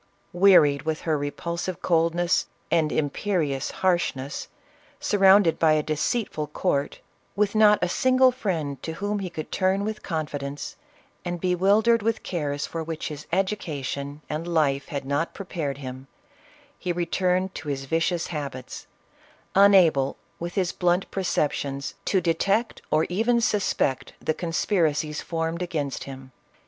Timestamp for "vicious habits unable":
17.85-20.17